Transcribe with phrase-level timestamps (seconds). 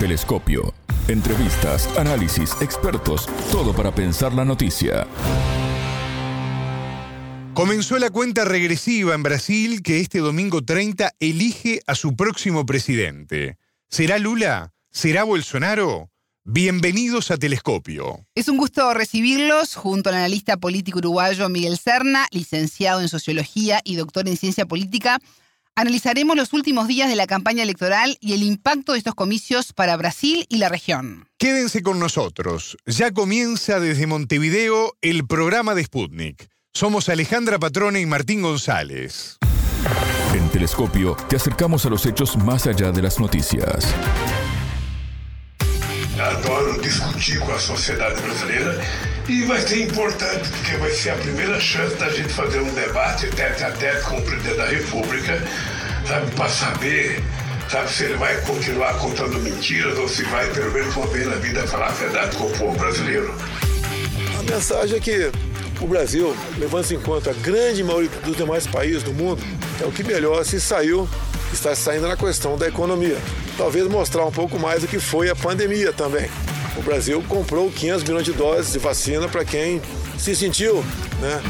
[0.00, 0.72] Telescopio.
[1.08, 5.06] Entrevistas, análisis, expertos, todo para pensar la noticia.
[7.52, 13.58] Comenzó la cuenta regresiva en Brasil que este domingo 30 elige a su próximo presidente.
[13.90, 14.72] ¿Será Lula?
[14.90, 16.10] ¿Será Bolsonaro?
[16.44, 18.26] Bienvenidos a Telescopio.
[18.34, 23.96] Es un gusto recibirlos junto al analista político uruguayo Miguel Serna, licenciado en Sociología y
[23.96, 25.20] doctor en Ciencia Política.
[25.76, 29.96] Analizaremos los últimos días de la campaña electoral y el impacto de estos comicios para
[29.96, 31.28] Brasil y la región.
[31.38, 32.76] Quédense con nosotros.
[32.86, 36.48] Ya comienza desde Montevideo el programa de Sputnik.
[36.74, 39.38] Somos Alejandra Patrone y Martín González.
[40.34, 43.94] En Telescopio te acercamos a los hechos más allá de las noticias.
[46.90, 48.84] Discutir com a sociedade brasileira
[49.28, 53.28] e vai ser importante porque vai ser a primeira chance da gente fazer um debate
[53.28, 55.40] tete a tete com o presidente da República,
[56.04, 57.22] sabe, para saber,
[57.70, 61.36] sabe, se ele vai continuar contando mentiras ou se vai, pelo menos uma vez na
[61.36, 63.32] vida, falar a verdade com o povo brasileiro.
[64.36, 65.30] A mensagem é que
[65.80, 69.40] o Brasil, levando-se em conta a grande maioria dos demais países do mundo,
[69.80, 71.08] é o que melhor se saiu,
[71.52, 73.16] está saindo na questão da economia.
[73.56, 76.28] Talvez mostrar um pouco mais do que foi a pandemia também.
[76.76, 79.80] O Brasil comprou 500 milhões de doses de vacina para quem
[80.16, 80.84] se sentiu,
[81.20, 81.40] né?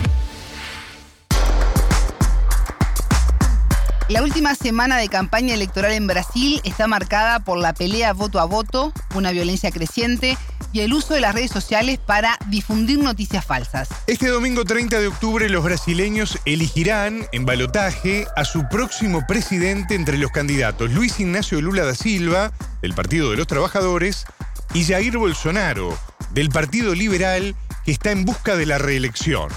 [4.08, 8.44] La última semana de campaña electoral en Brasil está marcada por la pelea voto a
[8.44, 10.36] voto, una violencia creciente
[10.72, 13.88] y el uso de las redes sociales para difundir noticias falsas.
[14.06, 20.18] Este domingo 30 de octubre los brasileños elegirán en balotaje a su próximo presidente entre
[20.18, 24.26] los candidatos Luis Ignacio Lula da Silva, del Partido de los Trabajadores,
[24.72, 25.98] y Jair Bolsonaro,
[26.32, 29.50] del Partido Liberal, que está en busca de la reelección.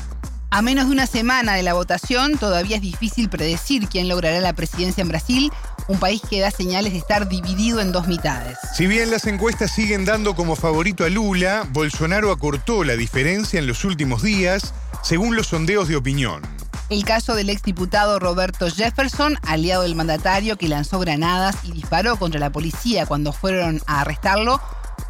[0.50, 4.54] A menos de una semana de la votación, todavía es difícil predecir quién logrará la
[4.54, 5.52] presidencia en Brasil,
[5.88, 8.58] un país que da señales de estar dividido en dos mitades.
[8.76, 13.68] Si bien las encuestas siguen dando como favorito a Lula, Bolsonaro acortó la diferencia en
[13.68, 16.42] los últimos días, según los sondeos de opinión.
[16.90, 22.40] El caso del exdiputado Roberto Jefferson, aliado del mandatario que lanzó granadas y disparó contra
[22.40, 24.62] la policía cuando fueron a arrestarlo,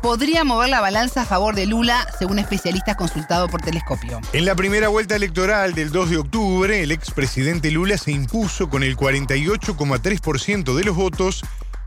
[0.04, 4.20] podría mover la balanza a favor de Lula, según especialistas consultados por telescopio.
[4.34, 8.84] En la primera vuelta electoral del 2 de octubre, el expresidente Lula se impuso con
[8.84, 11.42] el 48,3% de los votos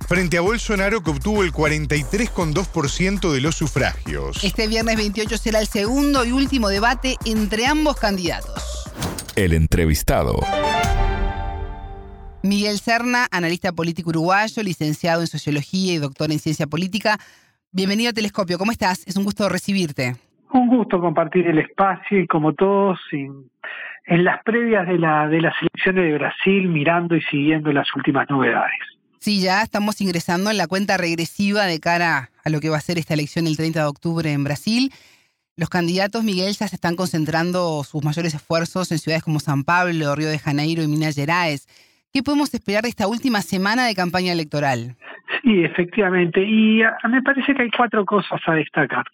[0.09, 4.43] frente a Bolsonaro que obtuvo el 43,2% de los sufragios.
[4.43, 8.63] Este viernes 28 será el segundo y último debate entre ambos candidatos.
[9.37, 10.41] El entrevistado.
[12.43, 17.19] Miguel Serna, analista político uruguayo, licenciado en Sociología y doctor en Ciencia Política.
[17.77, 19.07] Bienvenido a Telescopio, ¿cómo estás?
[19.07, 20.17] Es un gusto recibirte.
[20.51, 23.51] Un gusto compartir el espacio y como todos en,
[24.07, 28.31] en las previas de, la, de las elecciones de Brasil, mirando y siguiendo las últimas
[28.31, 28.73] novedades.
[29.19, 32.81] Sí, ya estamos ingresando en la cuenta regresiva de cara a lo que va a
[32.81, 34.91] ser esta elección el 30 de octubre en Brasil.
[35.55, 40.15] Los candidatos, Miguel, ya se están concentrando sus mayores esfuerzos en ciudades como San Pablo,
[40.15, 41.69] Río de Janeiro y Minas Gerais.
[42.13, 44.97] ¿Qué podemos esperar de esta última semana de campaña electoral?
[45.43, 46.43] Sí, efectivamente.
[46.43, 49.05] Y a, me parece que hay cuatro cosas a destacar.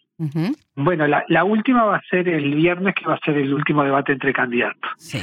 [0.76, 3.82] Bueno, la, la última va a ser el viernes, que va a ser el último
[3.82, 4.90] debate entre candidatos.
[4.98, 5.18] Sí.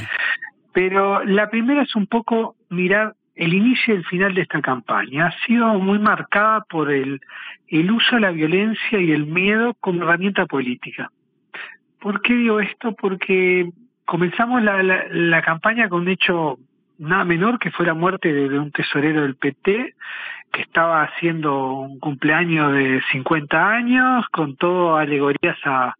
[0.72, 5.28] Pero la primera es un poco mirar el inicio y el final de esta campaña.
[5.28, 7.20] Ha sido muy marcada por el,
[7.68, 11.10] el uso de la violencia y el miedo como herramienta política.
[11.98, 12.94] ¿Por qué digo esto?
[12.94, 13.70] Porque
[14.04, 16.58] comenzamos la, la, la campaña con un hecho
[17.00, 19.94] nada menor que fue la muerte de, un tesorero del PT
[20.52, 25.94] que estaba haciendo un cumpleaños de 50 años con todo alegorías a,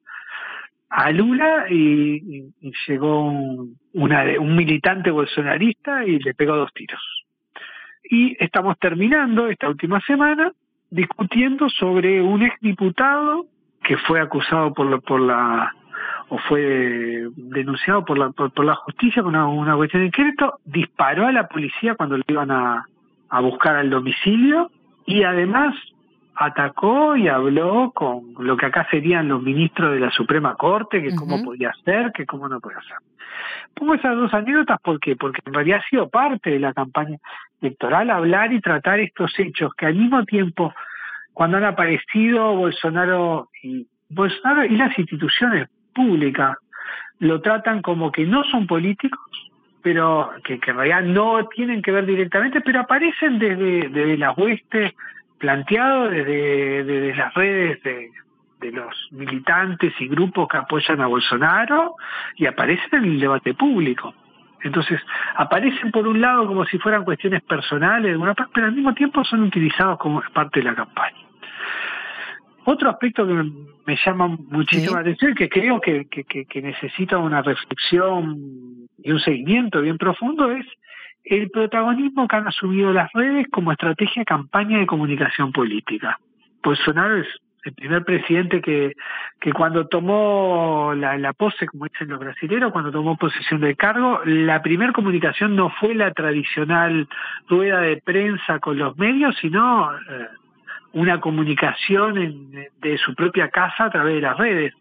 [1.12, 2.52] Lula y,
[2.86, 7.00] llegó un, una, un militante bolsonarista y le pegó dos tiros.
[8.04, 10.52] Y estamos terminando esta última semana
[10.90, 13.46] discutiendo sobre un exdiputado
[13.84, 15.72] que fue acusado por por la
[16.28, 20.58] o fue denunciado por la por, por la justicia con una, una cuestión de inquérito,
[20.64, 22.86] disparó a la policía cuando le iban a,
[23.28, 24.70] a buscar al domicilio
[25.06, 25.74] y además
[26.34, 31.14] atacó y habló con lo que acá serían los ministros de la Suprema Corte, que
[31.14, 32.96] cómo podía ser, que cómo no podía ser.
[33.74, 35.16] Pongo esas dos anécdotas ¿por qué?
[35.16, 37.18] porque en realidad ha sido parte de la campaña
[37.60, 40.72] electoral hablar y tratar estos hechos que al mismo tiempo
[41.34, 46.56] cuando han aparecido Bolsonaro y Bolsonaro y las instituciones públicas
[47.18, 49.20] lo tratan como que no son políticos,
[49.82, 54.36] pero que, que en realidad no tienen que ver directamente, pero aparecen desde, desde las
[54.36, 54.94] huestes
[55.38, 58.10] planteados, desde, desde las redes de,
[58.60, 61.96] de los militantes y grupos que apoyan a Bolsonaro
[62.36, 64.14] y aparecen en el debate público.
[64.62, 65.00] Entonces,
[65.36, 68.16] aparecen por un lado como si fueran cuestiones personales,
[68.52, 71.19] pero al mismo tiempo son utilizados como parte de la campaña.
[72.72, 77.42] Otro aspecto que me llama muchísimo la atención y que creo que, que, necesita una
[77.42, 80.64] reflexión y un seguimiento bien profundo es
[81.24, 86.20] el protagonismo que han asumido las redes como estrategia campaña de comunicación política.
[86.62, 87.26] Bolsonaro es
[87.64, 88.94] el primer presidente que,
[89.40, 94.20] que cuando tomó la, la pose, como dicen los brasileños, cuando tomó posesión del cargo,
[94.24, 97.08] la primera comunicación no fue la tradicional
[97.48, 100.28] rueda de prensa con los medios, sino eh,
[100.92, 102.14] una comunicación
[102.80, 104.74] de su propia casa a través de las redes.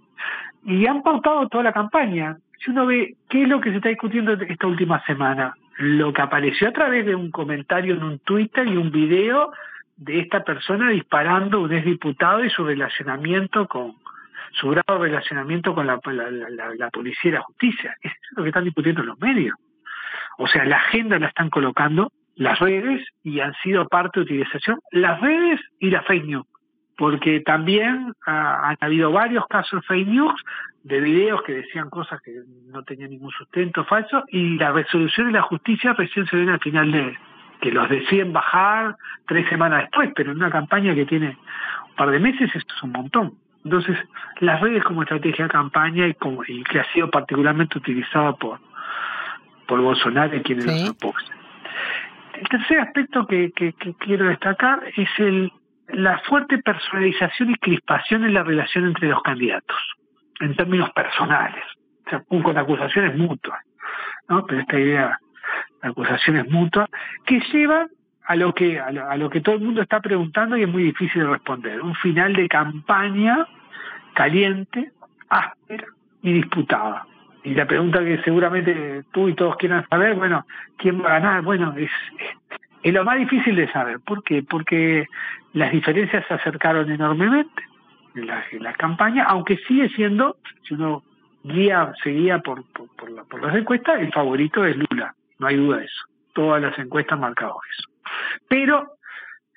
[0.66, 2.38] Y han pautado toda la campaña.
[2.60, 6.22] Si uno ve qué es lo que se está discutiendo esta última semana, lo que
[6.22, 9.52] apareció a través de un comentario en un Twitter y un video
[9.96, 13.96] de esta persona disparando un exdiputado y su relacionamiento con
[14.52, 17.96] su grado de relacionamiento con la, la, policía y la justicia.
[18.02, 19.56] Eso es lo que están discutiendo los medios.
[20.38, 24.80] O sea, la agenda la están colocando las redes y han sido parte de utilización
[24.92, 26.48] las redes y la fake news,
[26.98, 30.42] porque también han habido varios casos de fake news
[30.84, 32.32] de videos que decían cosas que
[32.68, 36.62] no tenían ningún sustento falso y la resolución de la justicia recién se ven al
[36.62, 37.18] final de
[37.60, 38.96] que los deciden bajar
[39.28, 41.38] tres semanas después, pero en una campaña que tiene
[41.90, 43.34] un par de meses esto es un montón.
[43.66, 43.98] Entonces,
[44.40, 48.62] las redes como estrategia de campaña y, como, y que ha sido particularmente utilizada por,
[49.68, 51.40] por Bolsonaro y quienes lo proponen.
[52.34, 55.52] El tercer aspecto que, que, quiero destacar es el,
[55.90, 59.78] la fuerte personalización y crispación en la relación entre los candidatos,
[60.40, 61.64] en términos personales,
[62.06, 63.60] o sea, con acusaciones mutuas,
[64.28, 64.46] ¿no?
[64.46, 65.20] Pero esta idea
[65.82, 66.90] de acusaciones mutuas
[67.26, 67.90] que llevan
[68.26, 70.70] a lo que a lo, a lo que todo el mundo está preguntando y es
[70.70, 73.48] muy difícil de responder, un final de campaña
[74.14, 74.92] caliente,
[75.30, 75.88] áspera
[76.22, 77.06] y disputada.
[77.44, 80.46] Y la pregunta que seguramente tú y todos quieran saber, bueno,
[80.78, 81.42] ¿quién va a ganar?
[81.42, 81.92] Bueno, es,
[82.84, 84.00] es lo más difícil de saber.
[84.02, 84.44] ¿Por qué?
[84.44, 85.08] Porque
[85.54, 87.64] las diferencias se acercaron enormemente
[88.16, 91.04] en la, en la campaña, aunque sigue siendo, si uno
[91.44, 92.88] guía, seguía por, por,
[93.28, 96.04] por, las encuestas, el favorito es Lula, no hay duda de eso.
[96.34, 97.90] Todas las encuestas marcaron eso.
[98.48, 98.94] Pero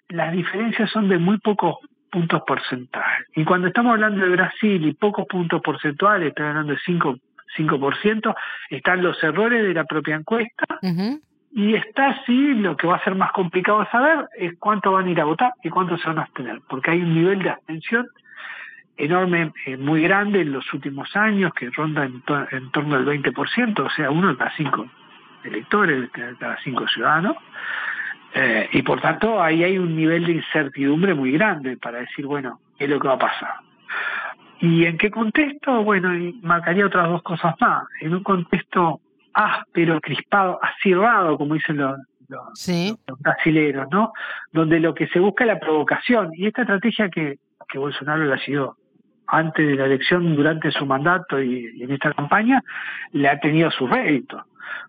[0.09, 1.77] las diferencias son de muy pocos
[2.11, 3.27] puntos porcentuales.
[3.35, 7.17] Y cuando estamos hablando de Brasil y pocos puntos porcentuales, estamos hablando de 5
[7.57, 8.35] 5%,
[8.71, 10.67] están los errores de la propia encuesta,
[11.55, 15.11] y está así, lo que va a ser más complicado saber es cuánto van a
[15.11, 18.09] ir a votar y cuánto se van a abstener, porque hay un nivel de abstención
[18.97, 22.23] enorme, eh, muy grande en los últimos años, que ronda en,
[22.71, 24.87] torno al 20%, o sea, uno de cada cinco
[25.45, 27.37] electores, de cada cinco ciudadanos,
[28.35, 32.61] eh, y por tanto ahí hay un nivel de incertidumbre muy grande para decir, bueno,
[32.79, 33.55] ¿qué es lo que va a pasar?
[34.63, 35.83] ¿Y en qué contexto?
[35.83, 37.83] Bueno, y marcaría otras dos cosas más.
[38.01, 39.01] En un contexto
[39.35, 41.99] áspero, crispado, acirrado, como dicen los,
[43.19, 44.13] brasileños, ¿no?
[44.53, 46.31] Donde lo que se busca es la provocación.
[46.35, 47.39] Y esta estrategia que,
[47.69, 48.77] que Bolsonaro la siguió
[49.27, 52.63] antes de la elección, durante su mandato y, en esta campaña,
[53.11, 54.45] le ha tenido su rédito.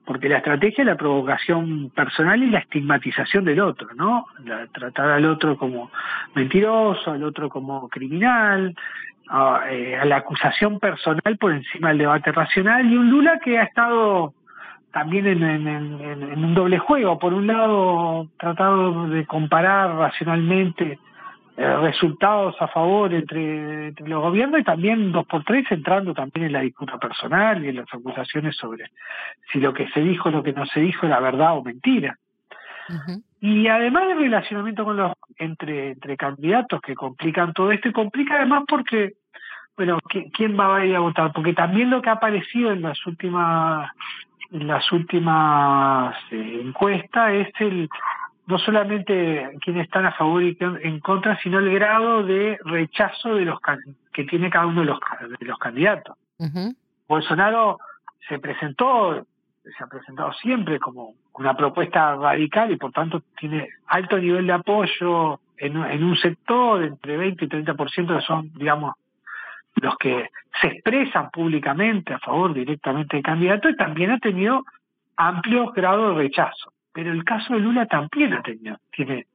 [0.06, 4.28] Porque la estrategia es la provocación personal y la estigmatización del otro, ¿no?
[4.72, 5.92] tratar al otro como
[6.36, 8.76] mentiroso, al otro como criminal,
[9.70, 13.64] eh, a, la acusación personal por encima del debate racional y un Lula que ha
[13.64, 14.34] estado
[14.92, 17.18] también en, en, un doble juego.
[17.18, 21.00] Por un lado, tratado de comparar racionalmente
[21.56, 26.54] eh, resultados a favor entre, los gobiernos y también dos por tres entrando también en
[26.54, 28.86] la disputa personal y en las acusaciones sobre
[29.52, 32.18] si lo que se dijo, lo que no se dijo era verdad o mentira.
[33.40, 38.36] Y además del relacionamiento con los entre, entre candidatos que complican todo esto, y complica
[38.36, 39.14] además porque,
[39.76, 40.00] bueno,
[40.34, 41.32] ¿quién va a ir a votar?
[41.34, 43.90] Porque también lo que ha aparecido en las últimas
[44.52, 47.90] en las últimas eh, encuestas es el
[48.46, 53.46] no solamente quienes están a favor y en contra, sino el grado de rechazo de
[53.46, 53.60] los
[54.12, 55.00] que tiene cada uno de los,
[55.40, 56.18] de los candidatos.
[57.08, 57.80] Bolsonaro
[58.28, 59.26] se presentó
[59.64, 64.54] se ha presentado siempre como una propuesta radical y por tanto tiene alto nivel de
[64.54, 68.96] apoyo en, en un sector, entre 20 y 30% son, digamos,
[69.76, 70.30] los que
[70.62, 74.66] se expresan públicamente a favor directamente del candidato y también ha tenido
[75.18, 76.74] amplios grados de rechazo.
[76.94, 79.26] Pero el caso de Lula también ha tenido, tiene,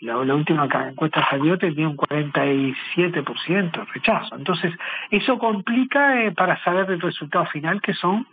[0.00, 4.36] la, última encuesta salió tenía un 47% de rechazo.
[4.36, 4.72] Entonces,
[5.10, 8.26] eso complica eh, para saber el resultado final que son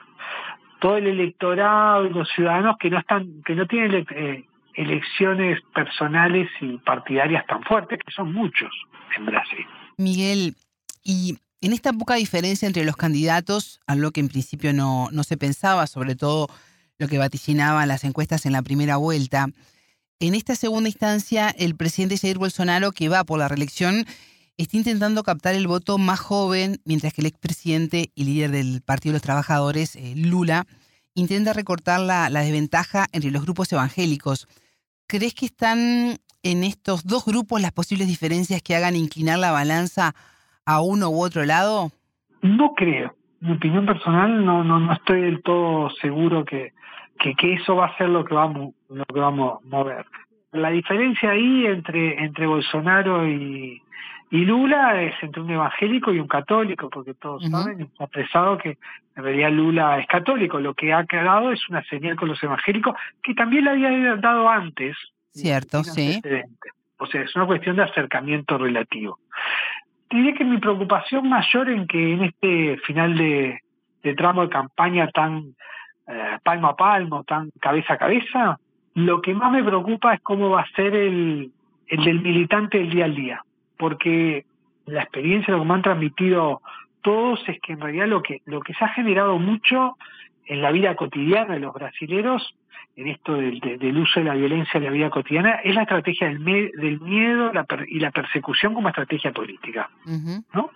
[0.80, 6.50] todo el electorado y los ciudadanos que no están, que no tienen eh, elecciones personales
[6.62, 8.72] y partidarias tan fuertes, que son muchos
[9.18, 9.66] en Brasil.
[9.98, 10.56] Miguel,
[11.04, 15.38] y en esta poca diferencia entre los candidatos, algo que en principio no, no se
[15.38, 16.48] pensaba, sobre todo
[16.98, 19.48] lo que vaticinaban las encuestas en la primera vuelta,
[20.22, 24.06] en esta segunda instancia, el presidente Jair Bolsonaro, que va por la reelección,
[24.60, 29.14] está intentando captar el voto más joven, mientras que el expresidente y líder del Partido
[29.14, 30.66] de los Trabajadores, eh, Lula,
[31.16, 34.48] intenta recortar la, desventaja entre los grupos evangélicos.
[35.08, 40.14] ¿Crees que están en estos dos grupos las posibles diferencias que hagan inclinar la balanza
[40.66, 41.92] a uno u otro lado?
[42.42, 43.16] No creo.
[43.40, 46.74] Mi opinión personal no, no, no estoy del todo seguro que,
[47.18, 50.06] que, que eso va a ser lo que vamos, lo que vamos a mover.
[50.52, 53.82] La diferencia ahí entre, entre Bolsonaro y,
[54.32, 58.78] y Lula es entre un evangélico y un católico, porque todos saben, está expresado que
[59.16, 60.60] en realidad Lula es católico.
[60.60, 64.50] Lo que ha quedado es una señal con los evangélicos que también le había dado
[64.50, 64.96] antes.
[65.32, 66.22] Cierto, sí.
[66.98, 69.20] O sea, es una cuestión de acercamiento relativo.
[70.10, 73.62] Diría que mi preocupación mayor en que en este final de,
[74.04, 75.56] de tramo de campaña tan
[76.08, 78.60] eh, palmo a palmo, tan cabeza a cabeza,
[79.06, 81.52] lo que más me preocupa es cómo va a ser el,
[81.88, 83.44] el del militante del día al día,
[83.78, 84.46] porque
[84.86, 86.62] la experiencia, lo que me han transmitido
[87.02, 89.98] todos es que en realidad lo que, lo que se ha generado mucho
[90.46, 92.56] en la vida cotidiana de los brasileros,
[92.96, 96.28] en esto del, del uso de la violencia en la vida cotidiana, es la estrategia
[96.28, 99.90] del, del miedo la y la persecución como estrategia política,
[100.54, 100.72] ¿no?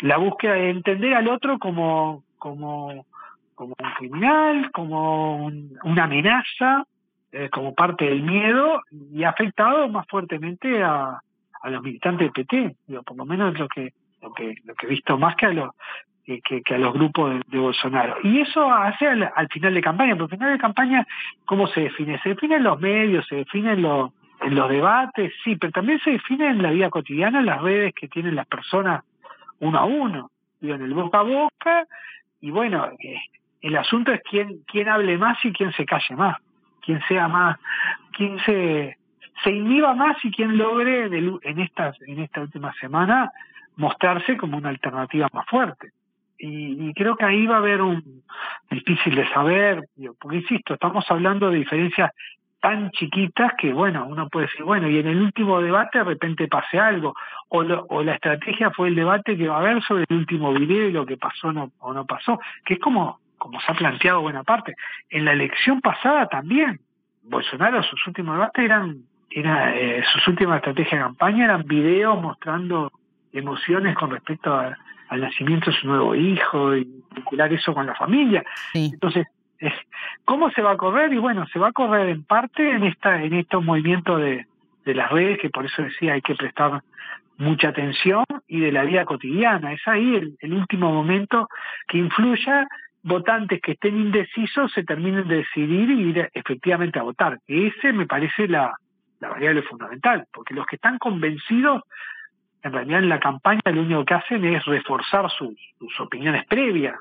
[0.00, 3.06] La búsqueda de entender al otro como, como
[3.54, 5.46] como un criminal, como
[5.84, 6.84] una amenaza,
[7.32, 11.20] eh, como parte del miedo y ha afectado más fuertemente a,
[11.64, 14.90] los militantes del PT, digo, por lo menos lo que lo que lo que he
[14.90, 15.70] visto más que a los
[16.24, 18.16] que, que, a los grupos de, Bolsonaro.
[18.22, 21.06] Y eso hace al, final de campaña, pero al final de campaña,
[21.44, 22.20] ¿cómo se define?
[22.22, 26.00] Se define en los medios, se define en los, en los debates, sí, pero también
[26.00, 29.04] se define en la vida cotidiana, en las redes que tienen las personas
[29.60, 31.86] uno a uno, digo, en el boca a boca,
[32.40, 33.20] y bueno, eh,
[33.60, 36.36] el asunto es quién, quién hable más y quién se calle más,
[36.82, 37.58] quién sea más,
[38.12, 38.98] quién se,
[39.42, 43.30] se inhiba más y quién logre en, en, esta, en esta última semana
[43.76, 45.90] mostrarse como una alternativa más fuerte.
[46.38, 48.22] Y, y, creo que ahí va a haber un
[48.68, 49.84] difícil de saber,
[50.20, 52.10] porque insisto, estamos hablando de diferencias
[52.60, 56.46] tan chiquitas que, bueno, uno puede decir, bueno, y en el último debate de repente
[56.46, 57.14] pase algo,
[57.48, 60.88] o, o la estrategia fue el debate que va a haber sobre el último video
[60.88, 64.20] y lo que pasó no, o no pasó, que es como como se ha planteado
[64.20, 64.76] buena parte.
[65.10, 66.78] En la elección pasada también,
[67.24, 68.98] Bolsonaro, sus últimos debates eran,
[69.30, 72.92] era, eh, sus últimas estrategias de campaña eran videos mostrando
[73.32, 78.44] emociones con respecto al nacimiento de su nuevo hijo y vincular eso con la familia.
[78.74, 79.26] Entonces,
[80.24, 81.12] ¿cómo se va a correr?
[81.12, 84.46] Y bueno, se va a correr en parte en esta en estos movimientos de,
[84.84, 86.80] de las redes, que por eso decía hay que prestar
[87.38, 89.72] mucha atención, y de la vida cotidiana.
[89.72, 91.48] Es ahí el, el último momento
[91.88, 92.68] que influya
[93.02, 97.38] votantes que estén indecisos se terminen de decidir y ir efectivamente a votar.
[97.46, 98.74] Ese me parece la,
[99.20, 101.82] variable fundamental, porque los que están convencidos,
[102.62, 105.54] en realidad en la campaña lo único que hacen es reforzar sus,
[106.00, 106.96] opiniones previas.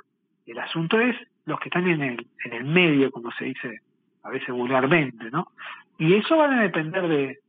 [0.45, 1.15] El asunto es
[1.45, 3.81] los que están en el, en el medio, como se dice
[4.23, 5.47] a veces vulgarmente, ¿no?
[5.97, 7.39] Y eso va a depender de,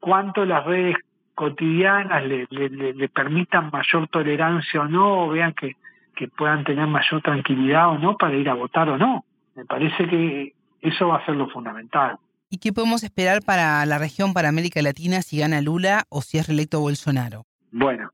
[0.00, 0.96] cuánto las redes
[1.34, 5.76] cotidianas le, permitan mayor tolerancia o no, vean que
[6.18, 9.24] que puedan tener mayor tranquilidad o no para ir a votar o no.
[9.54, 12.16] Me parece que eso va a ser lo fundamental.
[12.50, 16.38] ¿Y qué podemos esperar para la región, para América Latina, si gana Lula o si
[16.38, 17.44] es reelecto Bolsonaro?
[17.70, 18.10] Bueno,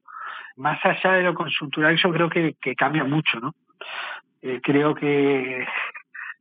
[0.56, 3.54] más allá de lo conjuntural, yo creo que, que cambia mucho, ¿no?
[4.42, 5.66] Eh, creo que,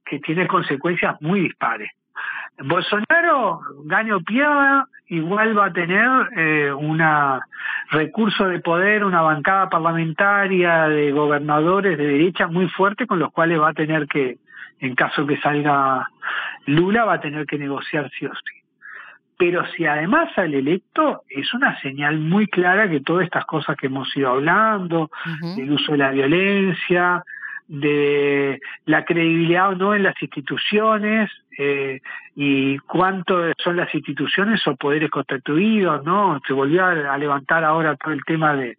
[0.06, 1.92] que tiene consecuencias muy dispares.
[2.60, 7.02] Bolsonaro, gane o pierda, igual va a tener eh, un
[7.90, 13.60] recurso de poder, una bancada parlamentaria de gobernadores de derecha muy fuerte con los cuales
[13.60, 14.38] va a tener que,
[14.80, 16.08] en caso que salga
[16.66, 18.64] Lula, va a tener que negociar sí o sí.
[19.38, 23.88] Pero si además sale electo, es una señal muy clara que todas estas cosas que
[23.88, 25.10] hemos ido hablando,
[25.58, 27.24] el uso de la violencia,
[27.68, 32.02] de la credibilidad o no en las instituciones eh,
[32.36, 36.42] y cuánto son las instituciones o poderes constituidos, ¿no?
[36.48, 38.78] Se volvió a, levantar ahora todo el tema de,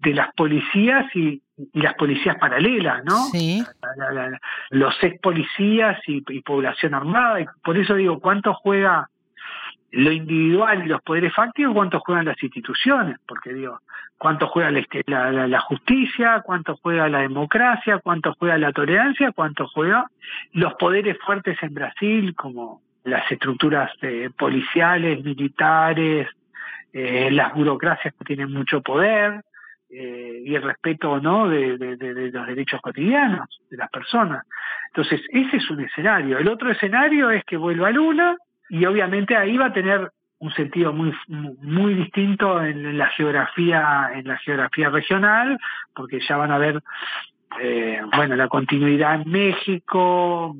[0.00, 3.16] de las policías y, y las policías paralelas, ¿no?
[3.26, 3.64] Sí.
[4.70, 7.40] los ex policías y, y población armada.
[7.40, 9.08] Y por eso digo, ¿cuánto juega
[9.92, 13.80] lo individual y los poderes fácticos, cuánto juegan las instituciones, porque digo,
[14.18, 14.70] cuánto juega
[15.06, 20.06] la, la, justicia, cuánto juega la democracia, cuánto juega la tolerancia, cuánto juega
[20.52, 26.28] los poderes fuertes en Brasil, como las estructuras eh, policiales, militares,
[26.92, 29.42] eh, las burocracias que tienen mucho poder,
[29.88, 34.44] eh, y el respeto o no de, de, los derechos cotidianos de las personas.
[34.88, 36.38] Entonces, ese es un escenario.
[36.38, 38.36] El otro escenario es que vuelva Lula
[38.68, 44.28] y obviamente ahí va a tener un sentido muy muy distinto en la geografía en
[44.28, 45.58] la geografía regional
[45.94, 46.82] porque ya van a ver
[47.60, 50.54] eh, bueno la continuidad en México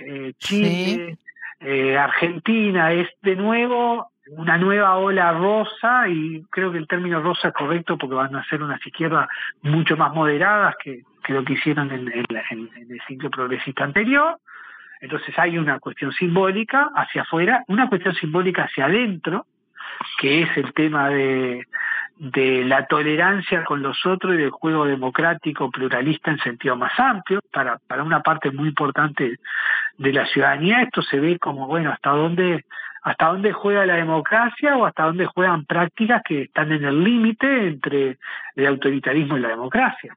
[0.00, 1.18] eh, Chile
[1.60, 2.92] eh, Argentina.
[2.92, 7.96] Es de nuevo una nueva ola rosa y creo que el término rosa es correcto
[7.96, 9.28] porque van a ser unas izquierdas
[9.62, 14.38] mucho más moderadas que, que lo que hicieron en, en, en el ciclo progresista anterior
[15.00, 19.46] entonces hay una cuestión simbólica hacia afuera, una cuestión simbólica hacia adentro,
[20.18, 21.66] que es el tema de,
[22.16, 27.40] de la tolerancia con los otros y del juego democrático pluralista en sentido más amplio.
[27.52, 29.38] Para, para una parte muy importante
[29.98, 32.64] de la ciudadanía esto se ve como bueno hasta dónde
[33.02, 37.68] hasta dónde juega la democracia o hasta dónde juegan prácticas que están en el límite
[37.68, 38.18] entre
[38.56, 40.16] el autoritarismo y la democracia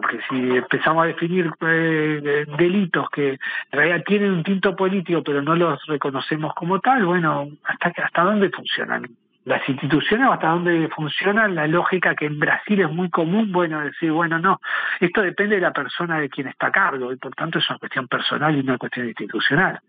[0.00, 3.38] porque si empezamos a definir eh, delitos que en
[3.72, 8.48] realidad tienen un tinto político pero no los reconocemos como tal, bueno, ¿hasta, hasta dónde
[8.50, 9.06] funcionan
[9.44, 13.80] las instituciones o hasta dónde funciona la lógica que en Brasil es muy común, bueno,
[13.80, 14.60] decir, bueno, no,
[15.00, 17.78] esto depende de la persona de quien está a cargo y por tanto es una
[17.78, 19.80] cuestión personal y una cuestión institucional.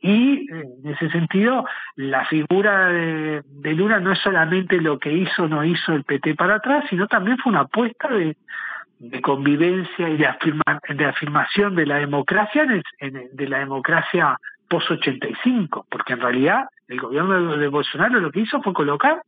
[0.00, 5.42] Y en ese sentido, la figura de, de Lula no es solamente lo que hizo
[5.42, 8.36] o no hizo el PT para atrás, sino también fue una apuesta de,
[9.00, 10.28] de convivencia y de,
[10.94, 14.36] de afirmación de la democracia, de la democracia
[14.68, 19.22] post-85, porque en realidad el gobierno de, Bolsonaro lo que hizo fue colocar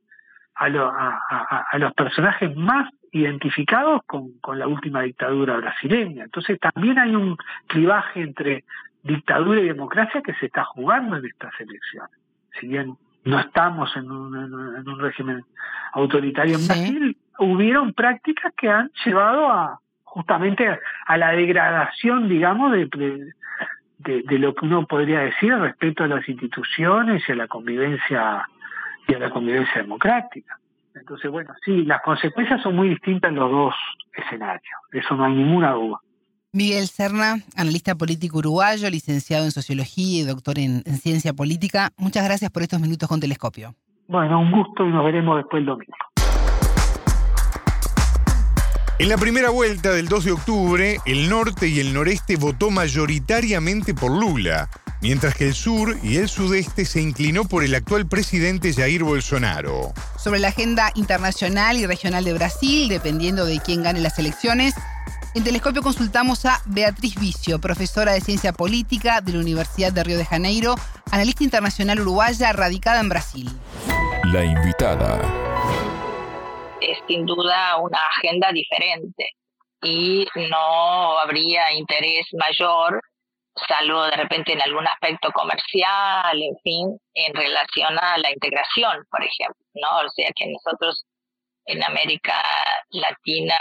[0.55, 6.25] a, a, los personajes más identificados con, con la última dictadura brasileña.
[6.25, 8.65] Entonces también hay un clivaje entre
[9.03, 12.17] dictadura y democracia que se está jugando en estas elecciones.
[12.61, 14.37] Si bien no estamos en un,
[14.77, 15.45] en un régimen
[15.95, 20.69] autoritario en Brasil, hubieron prácticas que han llevado a justamente
[21.07, 22.87] a, la degradación, digamos, de,
[23.99, 28.47] de, de, lo que uno podría decir respecto a las instituciones y a la convivencia
[29.09, 30.59] y a la convivencia democrática.
[30.95, 33.75] Entonces, bueno, sí, las consecuencias son muy distintas en los dos
[34.13, 35.99] escenarios, eso no hay ninguna duda.
[36.53, 42.25] Miguel Serna, analista político uruguayo, licenciado en Sociología y doctor en, en Ciencia Política, muchas
[42.27, 43.75] gracias por estos minutos con Telescopio.
[44.09, 45.97] Bueno, un gusto y nos veremos después el domingo.
[49.03, 53.95] En la primera vuelta del 2 de octubre, el norte y el noreste votó mayoritariamente
[53.95, 58.73] por Lula, mientras que el sur y el sudeste se inclinó por el actual presidente
[58.73, 59.93] Jair Bolsonaro.
[60.17, 64.73] Sobre la agenda internacional y regional de Brasil, dependiendo de quién gane las elecciones,
[65.35, 70.17] en Telescopio consultamos a Beatriz Vicio, profesora de Ciencia Política de la Universidad de Río
[70.17, 70.77] de Janeiro,
[71.11, 73.51] analista internacional uruguaya radicada en Brasil.
[74.27, 75.52] La invitada
[76.83, 79.31] es sin duda una agenda diferente
[79.83, 83.01] y no habría interés mayor,
[83.69, 89.23] salvo de repente en algún aspecto comercial, en fin, en relación a la integración, por
[89.23, 90.07] ejemplo, ¿no?
[90.07, 91.05] O sea que nosotros
[91.67, 92.43] en América
[92.91, 93.57] Latina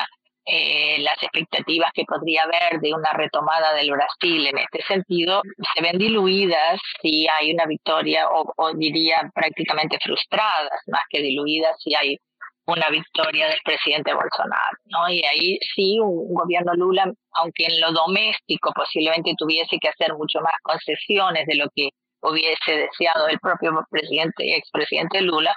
[0.46, 5.44] eh, las expectativas que podría haber de una retomada del Brasil en este sentido
[5.76, 11.76] se ven diluidas si hay una victoria o, o diría prácticamente frustradas más que diluidas
[11.80, 12.18] si hay
[12.66, 15.10] una victoria del presidente Bolsonaro, ¿no?
[15.10, 20.40] Y ahí sí, un gobierno Lula, aunque en lo doméstico posiblemente tuviese que hacer mucho
[20.42, 21.90] más concesiones de lo que
[22.22, 25.56] hubiese deseado el propio presidente y expresidente Lula,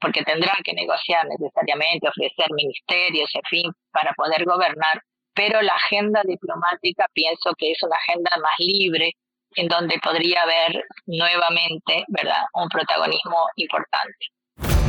[0.00, 5.02] porque tendrá que negociar necesariamente, ofrecer ministerios, en fin, para poder gobernar,
[5.34, 9.12] pero la agenda diplomática pienso que es una agenda más libre,
[9.54, 14.26] en donde podría haber nuevamente, ¿verdad?, un protagonismo importante.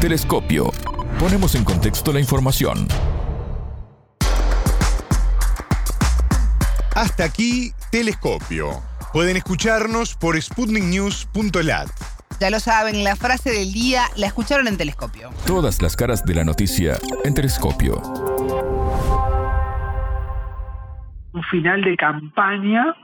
[0.02, 0.72] Telescopio.
[1.20, 2.88] Ponemos en contexto la información.
[6.96, 8.70] Hasta aquí, Telescopio.
[9.14, 11.88] Pueden escucharnos por sputniknews.lat.
[12.40, 15.32] Ya lo saben, la frase del día la escucharon en Telescopio.
[15.48, 18.00] Todas las caras de la noticia en Telescopio.
[21.34, 22.96] Un final de campaña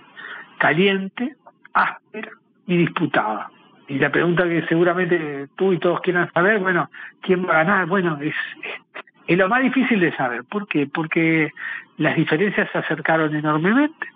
[0.59, 1.35] caliente,
[1.73, 2.29] áspera
[2.67, 3.49] y disputada.
[3.87, 6.89] Y la pregunta que seguramente tú y todos quieran saber, bueno,
[7.21, 7.85] ¿quién va a ganar?
[7.87, 8.35] Bueno, es,
[9.27, 10.43] es lo más difícil de saber.
[10.45, 10.87] ¿Por qué?
[10.87, 11.51] Porque
[11.97, 14.07] las diferencias se acercaron enormemente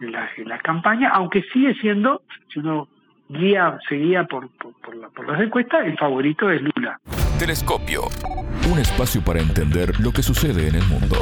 [0.00, 2.88] en la, en la campaña, aunque sigue siendo, si uno
[3.28, 6.98] guía, se guía por, por, por, la, por las encuestas, el favorito es Lula.
[7.38, 8.02] Telescopio.
[8.70, 11.16] Un espacio para entender lo que sucede en el mundo.